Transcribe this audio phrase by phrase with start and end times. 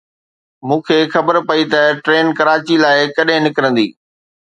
[0.67, 3.87] مون کي خبر پئي ته ٽرين ڪراچي لاءِ ڪڏهن نڪرندي.